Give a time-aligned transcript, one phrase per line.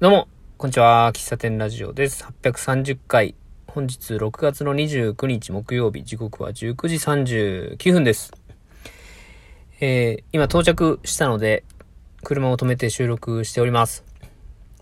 [0.00, 0.28] どうも、
[0.58, 1.10] こんにちは。
[1.12, 2.22] 喫茶店ラジオです。
[2.22, 3.34] 830回。
[3.66, 6.94] 本日6月の29日木曜日、時刻は19時
[7.74, 8.30] 39分です。
[9.80, 11.64] えー、今到着したので、
[12.22, 14.04] 車を止めて収録しております。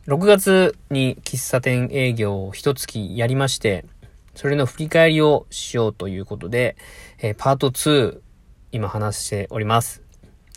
[0.07, 3.87] 6月に喫茶店営業を一月やりまして、
[4.35, 6.77] それの振り返りをしようということで、
[7.23, 8.19] えーパート2、
[8.71, 10.03] 今話しております。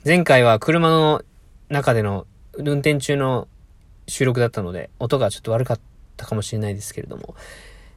[0.06, 1.22] 前回は車の
[1.70, 3.48] 中での運転中の
[4.10, 5.80] 収録だったので、音がちょっと悪かっ
[6.18, 7.36] たかもしれないですけれども、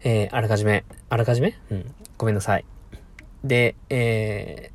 [0.05, 1.59] えー、あらかじめ、あらかじめ？
[1.71, 2.65] うん、ごめんなさい。
[3.45, 4.73] で、えー、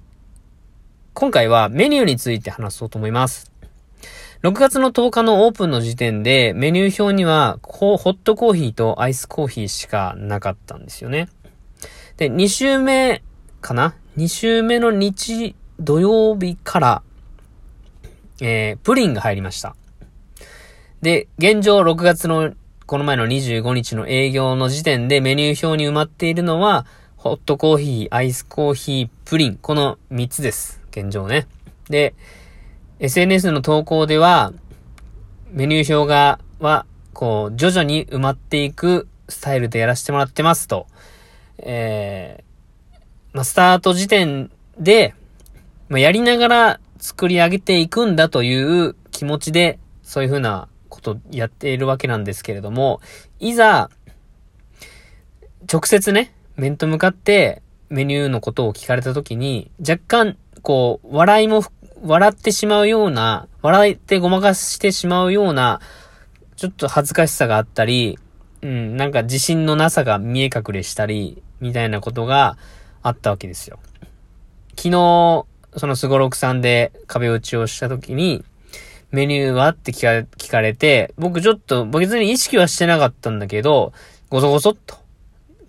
[1.14, 3.52] 今回はメニューについて話そうと思います。
[4.44, 11.28] 6月の10日のオープンの時点でメニュー表にはこうホットコーヒーとアイスコーヒーしかなかったんですよね。
[12.18, 13.24] で、2週目
[13.62, 17.02] かな ?2 週目の日、土曜日から、
[18.42, 19.76] えー、プリンが入りました。
[21.02, 22.54] で、現状6月の
[22.88, 26.86] この前の25日の営業の時点でメニュー表に埋まっているのは、
[27.18, 30.82] ホットコーヒー、アイスコーヒー、プリン、この3つです。
[30.92, 31.48] 現状ね。
[31.90, 32.16] で、
[33.00, 34.54] SNS の投稿では、
[35.52, 40.88] メニュー表が、は、こう、徐々に埋まっていくスタイルでやらせてもらってますと。
[41.60, 42.96] えー、
[43.34, 45.14] まあ、スタート時点で、
[45.90, 53.02] まあ、やりながら作り上げていくんだという気持ちで、そういうふうなことやっているわけなんですけれども、
[53.40, 53.90] いざ、
[55.72, 61.64] 直接ね、面と向かってメニューのことを聞かれたときに、若干、こう、笑いも、
[62.04, 65.82] 笑ってしまうような、笑ってごまかしてしまうような、
[66.56, 68.18] ちょっと恥ずかしさがあったり、
[68.62, 72.58] うん、なんか自信のなさが見え隠れしたり、みたいなことが
[73.02, 73.80] あったわけですよ。
[74.76, 78.44] 昨日、そのスゴロクさんで壁打ちをしたときに、
[79.12, 79.70] メニューは？
[79.70, 83.94] って聞かれて、僕ちょっと、別に意識はしてなかったんだけど、
[84.30, 84.98] ごそごそっと、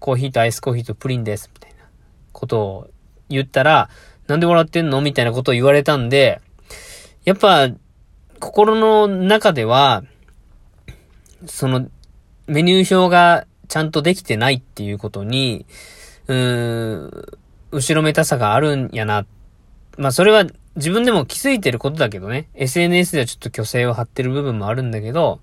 [0.01, 1.85] コーヒーとアイスコーヒーとプリンです、みたいな
[2.33, 2.91] ことを
[3.29, 3.89] 言ったら、
[4.27, 5.01] なんで笑ってんの？
[5.01, 6.41] みたいなことを言われたんで、
[7.25, 7.69] やっぱ、
[8.41, 10.03] 心の中では、
[11.47, 11.89] その、
[12.47, 15.67] メニュー表がちゃんとできてないっていうことに、
[16.27, 17.39] うーん、
[17.71, 19.27] 後ろめたさがあるんやな。
[19.99, 20.45] まあそれは
[20.79, 22.49] 自分でも気づいてることだけどね。
[22.55, 25.41] SNS ではちょっと虚勢を張ってる部分もあるんだけど、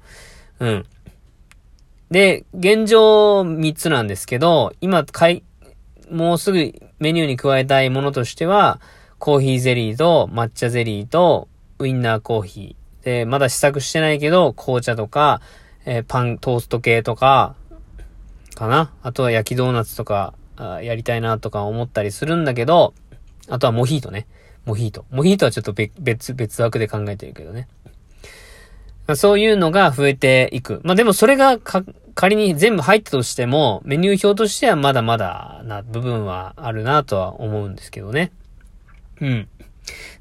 [0.59, 0.85] うん。
[2.09, 5.43] で、現状3つなんですけど、今、かい、
[6.09, 8.79] もうすぐメニューに加えたいものとしては、
[9.19, 13.05] コーヒーゼリーと抹茶ゼリーとウインナーコーヒー。
[13.05, 15.41] で、まだ試作してないけど、紅茶とか、
[15.85, 17.55] えーパン、トースト系とか、
[18.55, 22.93] かなあとは焼きドーナツとか、あやりたいなとか思ったりするんだけど、
[23.49, 24.27] あとはモヒートね。
[24.65, 25.05] モヒート。
[25.11, 27.67] モヒートはちょっと別、別、枠で考えてるけどね。
[29.07, 30.81] まそういうのが増えていく。
[30.83, 31.59] まあでもそれが、
[32.15, 38.31] 仮に全部入ったとしても、メニュー表としてはまだまだな部分はあるなとは思うんですけどね。
[39.21, 39.47] うん。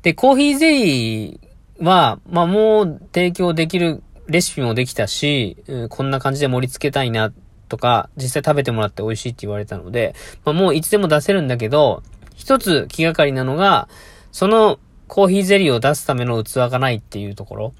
[0.02, 7.32] で、コーヒーゼリーは、まあもう提供できるレシピもできたし、うんこんな感じで盛り付けたいな
[7.68, 12.02] とか、実際食べてもらって美味しいって言われたので、まあもういつでも出せるんだけど、
[12.34, 13.88] 一つ気がかりなのが、
[14.34, 17.74] そのコーヒーゼリーを出すための器がないっていうところ。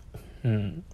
[0.45, 0.85] うん。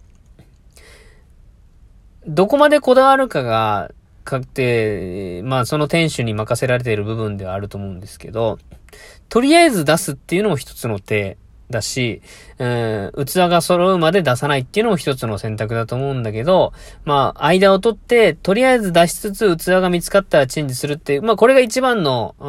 [2.25, 3.91] どこまでこだわるかが、
[4.23, 8.57] かって、まあその店主に任せられている部分ではあると思うんですけど、
[9.29, 11.37] とりあえず出すっていうのも一つの手
[11.69, 12.23] だし、
[12.57, 16.73] うん、器が揃うまで出さないっていうのも一つの選択だと思うんだけど、
[17.05, 22.47] まあ、間を取って、とりあえず出しつつ器が見つかったらチェンジするっていう、まあこれが一番の、う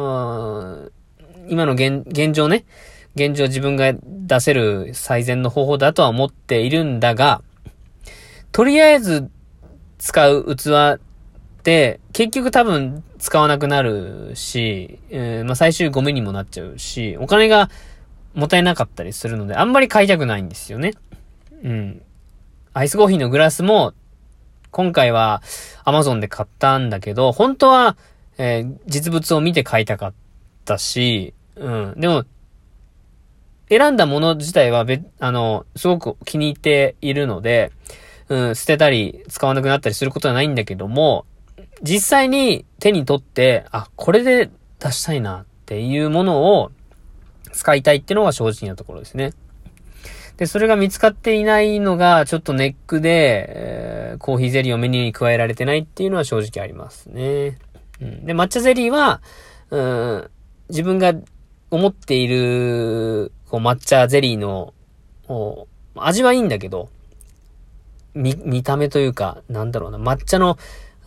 [1.49, 2.65] ん、今の現現状ね、
[3.15, 7.41] 現状自分が出せる最善の方法だとは思っているんだが、
[8.51, 9.29] とりあえず
[9.99, 10.99] 使う器っ
[11.63, 17.69] て、結局多分使わなくなるし、えーまあ最終ゴミにもなっちゃうし、お金が
[18.33, 20.93] もったいなかったりするので、あんまり買いたくないんですよね。
[21.63, 22.01] うん。
[22.73, 23.93] アイスコーヒーのグラスも、
[24.71, 25.43] 今回は
[25.85, 27.95] Amazon で買ったんだけど、本当は、
[28.37, 30.13] えー実物を見て買いたかっ
[30.65, 31.93] たし、うん。
[31.97, 32.25] でも、
[33.69, 37.71] 選んだもの自体はべ、あの、すごく気に入っているので、
[38.29, 41.25] うん、捨てたり、使わなくなったりすることはないんだけども、
[41.81, 44.49] 実際に手に取って、あ、これで
[44.79, 46.71] 出したいなっていうものを
[47.51, 49.33] 使いたいっていうのが正直なところですね。
[50.37, 57.57] で、それが見つかっていないのがちょっとネックで、えーコーヒーゼリーをメニューに加えられてないっていうのは正直ありますね。
[58.01, 59.21] うん、で、抹茶ゼリーは、
[59.69, 60.29] うん、
[60.69, 61.13] 自分が
[61.71, 64.73] 思っている、こう、抹茶ゼリーの、
[65.93, 66.89] 味はいいんだけど、
[68.15, 70.57] 見、見た目というか、なんだろうな、抹茶の、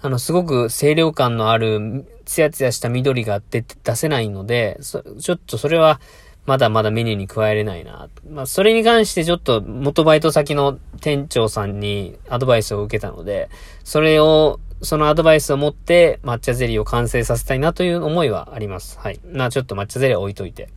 [0.01, 6.01] あの、すごく清涼感のある、ツヤツヤした緑が出、出せないので、ちょっとそれは、
[6.45, 8.09] まだまだメニューに加えれないな。
[8.31, 13.51] まあ、それに関してちょっと元バイト先の店長さんにアドバイスを受けたので、
[13.83, 19.01] それを、そのアドバイスを持って抹茶ゼリーを完成させたいなという思いはあります。
[19.01, 19.19] はい。
[19.25, 20.69] な、ちょっと抹茶ゼリーは置いといて。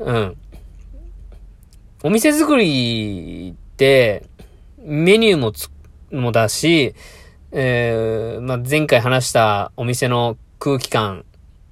[0.00, 0.36] うん。
[2.02, 4.24] お店作りって、
[4.78, 5.70] メニューもつ、
[6.12, 6.94] もだし、
[7.52, 11.24] えー、まあ、前回話したお店の空気感、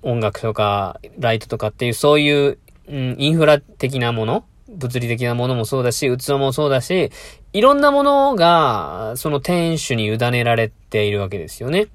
[0.03, 2.59] 音楽とか、ライトとかっていう、そういう
[2.89, 7.11] うん、インフラ的なもの物理的なものもそうだし、器もそうだし、
[7.53, 11.87] いろんなものが、その店主に委ねられているわけですよね。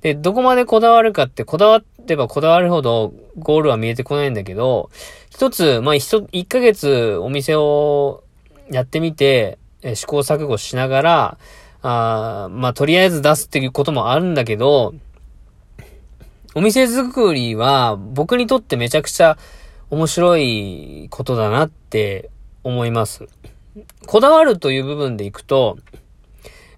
[0.00, 4.90] で、どこまでこだわるかって、こだわってばこだわるほどゴールは見えてこないんだけど、
[5.30, 8.22] 一つ、まあ、一、一ヶ月お店を
[8.70, 11.38] やってみて、え試行錯誤しながら、
[11.82, 14.94] あまあ、とりあえず出すっていうこともあるんだけど、
[16.54, 19.36] お店作りは僕にとってめちゃくちゃ
[19.90, 22.30] 面白いことだなって
[22.62, 23.26] 思います。
[24.06, 25.78] こだわるという部分でいくと、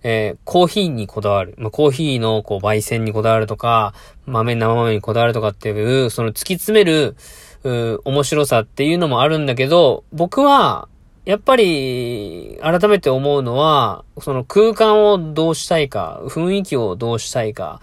[0.02, 1.54] えー、コーヒーにこだわる。
[1.58, 3.94] まあ、コーヒーのこう焙煎にこだわるとか、
[4.26, 7.16] 豆、生豆にこだわるとかっていう、その突き詰める、
[7.64, 10.88] う面白さっていうのもあるんだけど、僕は、
[11.24, 17.80] やっぱり、改めて思うのは、その空間をどうしたいか、雰囲気をどうしたいか、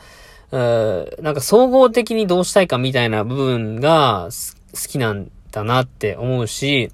[0.53, 4.29] なんか総合的にどうしたいかみたいな部分が
[4.73, 6.91] 好きなんだなって思うし、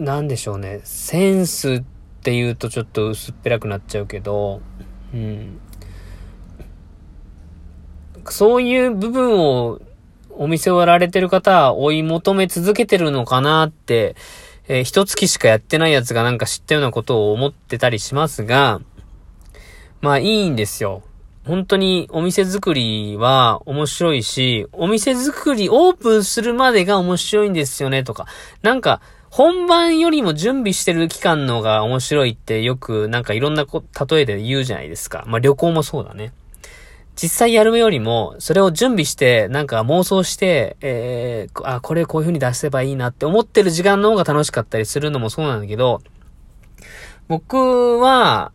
[0.00, 0.80] なんでしょうね。
[0.82, 1.82] センスっ
[2.22, 4.62] て言うとちょっと薄っぺらくなっちゃうけど、
[5.12, 5.60] うん。
[8.30, 9.78] そういう部分を
[10.30, 14.16] お店をやられてる方は追い求め続けてるのかなって、
[14.68, 18.80] えー、一月しかやってないやつがなんか知ったようなことを思ってたりしますが、
[20.00, 21.02] まあいいんですよ。
[21.44, 28.26] 本当にお店作りは面白いし、お店作りオープンするまでが面白いんですよねとか、
[28.62, 35.24] なんか、本番よりも準備してる期間の方が面白いってよくなんかいろんなこ、例えで言うじゃないですか。
[35.28, 36.32] まあ旅行もそうだね。
[37.14, 46.00] 実際やるよりも、それを準備して、なんか妄想して、えー、あ、これこういう風に出せばいいなって思ってる時間の方が楽しかったりするのもそうなんだけど、
[47.28, 48.52] 僕は、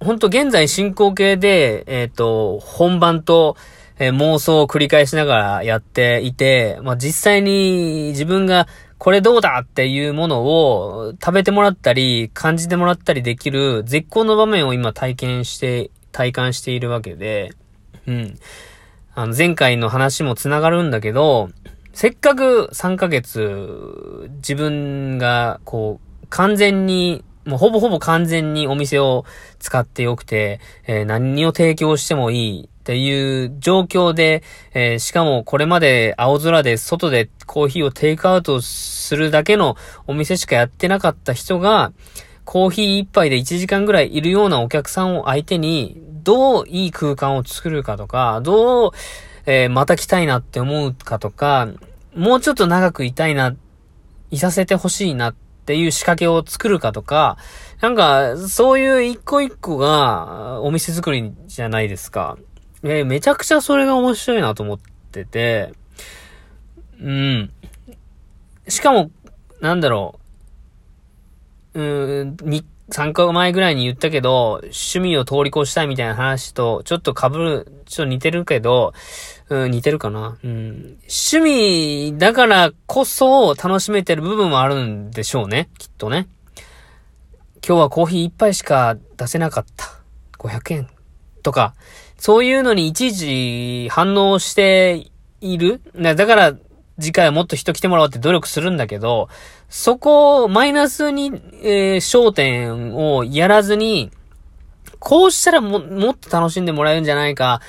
[0.00, 3.56] ほんと現在進行形で、えっ、ー、と、本番と、
[3.98, 8.66] えー、妄想を繰り返しながらやっていて、まあ、実際に自分が
[9.02, 17.52] これどうだっていうものを食べてもらったり、感じてもらったりできる絶好の場面を今体験して、体感しているわけで、
[18.06, 18.38] うん。
[19.16, 21.50] あの、前回の話も繋がるんだけど、
[21.92, 29.24] せっかく3ヶ月、自分が、こう、完全にもうほぼほぼ完全にお店を
[29.58, 34.42] 使ってよくて、えー、何を提供してもいいっていう状況で、
[34.74, 41.92] えー、しかもこれまで青空で外でコーヒーをテイクアウトするだけのお店しかやってなかった人が、
[42.44, 48.90] コーヒー一杯で1時間ぐらいいるようなお客さんを相手に、どういい空間を作るかとか、どう、
[49.46, 51.68] えー、また来たいなって思うかとか、
[52.14, 53.54] もうちょっと長くいたいな、
[54.30, 57.38] いさせてほしいなっっていう仕掛けを作るかとか、
[57.80, 62.36] なんか、そういう一個一個がお店作りじゃないですか。
[62.82, 64.78] えー、めちゃくちゃそれが面白いなと思っ
[65.12, 65.72] てて、
[67.00, 67.52] うん。
[68.66, 69.12] しかも、
[69.60, 70.18] なんだろ
[71.74, 78.92] う、うん、日、3日前ぐらいに言ったけど、趣味を通り越したいみたいな話と、ちょっと被る、ちょっと似てるけど、
[79.48, 80.38] うん、似てるかな。
[80.42, 80.98] うん。
[81.02, 85.68] 趣味だからこそ楽しめてる部分もあるんでしょうね。
[85.78, 86.28] きっとね。
[87.66, 89.86] 今日はコーヒー一杯しか出せなかった。
[90.38, 90.88] 500円。
[91.42, 91.74] とか、
[92.18, 95.80] そういうのにいちいち反応している。
[95.96, 96.54] だから
[97.00, 99.28] 次回はもっと人来てもらおうって努力するんだけど、
[99.68, 101.32] そこをマイナスに、
[101.62, 104.10] えー、焦点をやらずに、
[104.98, 107.60] こうしたらも、もっと楽しんでもらえるんじゃないか、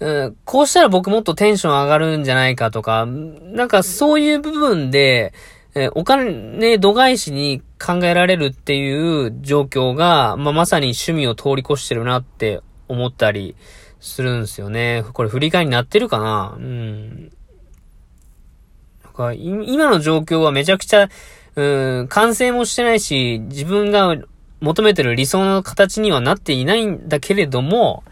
[0.00, 5.34] うん、こうしたら僕もっとテンション上がるんじゃないかとか、なんかそういう部分で、
[5.74, 13.54] えー、お金度外視に考えられるっていう状況が、まあ、まさに趣味を通り越してるなって思ったり
[14.00, 15.04] するんですよね。
[15.12, 16.54] これ振り返りになってるかな？
[16.56, 17.32] うん。
[19.18, 21.08] か、今の状況はめちゃくちゃ、
[21.56, 24.16] うん、完成もしてないし、自分が
[24.60, 28.04] 求めてる理想の形にはなっていないんだけれども、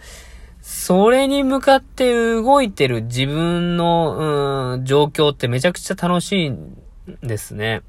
[0.60, 6.76] それに向かって動いてる自分の、うん、状況ってめちゃくちゃ楽しいん
[7.22, 7.82] ですね。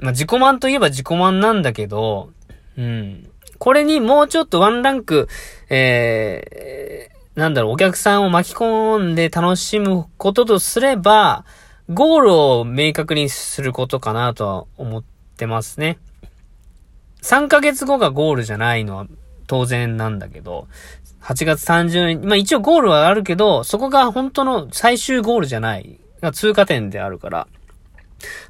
[0.00, 2.30] まあ、自己満といえば自己満なんだけど、
[2.76, 3.30] うん。
[3.58, 5.28] これにもうちょっとワンランク、
[5.68, 11.44] えー、なんだろう、お客さんを巻き込んで楽しむこととすれば、
[11.92, 15.04] ゴールを明確にすることかなとは思っ
[15.36, 15.98] てますね。
[17.22, 19.06] 3ヶ月後がゴールじゃないのは
[19.48, 20.68] 当然なんだけど、
[21.22, 27.48] 8月30日、まあ一応ゴールはあるけど、そこが本当の最終ゴールじゃない、が通過点であるから、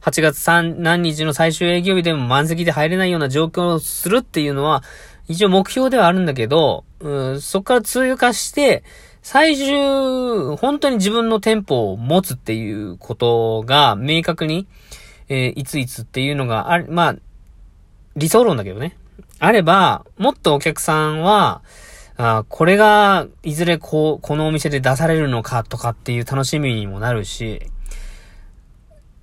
[0.03, 4.83] 8月3何日の最終営業日でも満席で入れないような状況をするっていうのは、
[5.29, 8.85] 一応目標ではあるんだけど、うん、そこから通過して、
[9.23, 14.67] 最終、本当に自分の店舗を持つっていうことが明確に、
[15.29, 17.17] えー、いついつっていうのがある、まあ、
[18.17, 18.97] 理想論だけどね。
[19.39, 21.63] あれば、もっとお客さんは、
[22.17, 27.63] あこれが、いずれこう、このお店で出されるのかとかっていう楽しみにもなるし、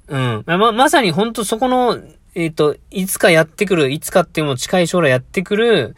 [0.07, 0.43] うん。
[0.45, 1.99] ま、まさに本当そこの、
[2.33, 5.95] えっ、ー、と、いつかやってくる、いつかっていうのも近い将来やってくる、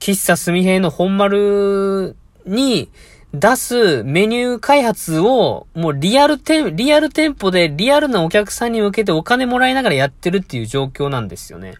[0.00, 2.16] 喫茶すみへの本丸
[2.46, 2.90] に
[3.32, 11.74] 出すメニュー開発を、もうリアル店、リアル店舗でリアルなお客さんに向けてお金もらいながらやってるっていう状況なんですよね。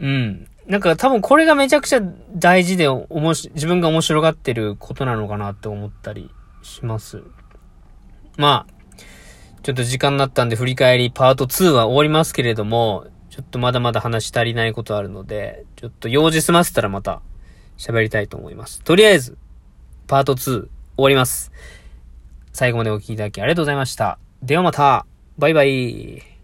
[0.00, 0.48] うん。
[0.66, 2.00] なんか多分これがめちゃくちゃ
[2.34, 6.30] 大事で、おもし、自分が面白がってることなのかなって思ったり
[6.62, 7.22] します。
[8.36, 8.76] まあ、
[9.62, 17.22] ちょっと時間になったんで振り返りパート2は終わりますけれども、ちょっとまだまだ話足りないことあるので、ちょっと用事済ませたらまた
[17.78, 18.82] 喋りたいと思います。
[18.82, 19.36] とりあえず、
[20.06, 21.52] パート2終わります。
[22.52, 24.18] 最後までお聴きいただきありがとうございました。
[24.42, 25.06] ではまた、
[25.38, 26.35] バイバイ。